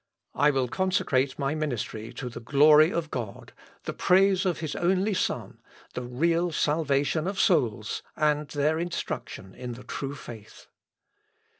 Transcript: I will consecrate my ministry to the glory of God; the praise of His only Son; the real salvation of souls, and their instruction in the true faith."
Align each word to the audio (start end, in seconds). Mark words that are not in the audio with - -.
I 0.33 0.49
will 0.49 0.67
consecrate 0.67 1.37
my 1.37 1.53
ministry 1.53 2.11
to 2.13 2.27
the 2.27 2.39
glory 2.39 2.91
of 2.91 3.11
God; 3.11 3.53
the 3.83 3.93
praise 3.93 4.47
of 4.47 4.57
His 4.59 4.75
only 4.75 5.13
Son; 5.13 5.59
the 5.93 6.01
real 6.01 6.51
salvation 6.51 7.27
of 7.27 7.39
souls, 7.39 8.01
and 8.15 8.47
their 8.47 8.79
instruction 8.79 9.53
in 9.53 9.73
the 9.73 9.83
true 9.83 10.15
faith." 10.15 10.65